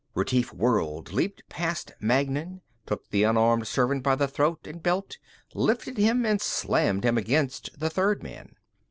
Retief 0.15 0.51
whirled, 0.51 1.13
leaped 1.13 1.47
past 1.47 1.91
Magnan, 1.99 2.61
took 2.87 3.07
the 3.11 3.21
unarmed 3.21 3.67
servant 3.67 4.01
by 4.01 4.15
the 4.15 4.27
throat 4.27 4.65
and 4.65 4.81
belt, 4.81 5.19
lifted 5.53 5.99
him 5.99 6.25
and 6.25 6.41
slammed 6.41 7.03
him 7.05 7.19
against 7.19 7.69
the 7.79 7.91
third 7.91 8.23
man. 8.23 8.55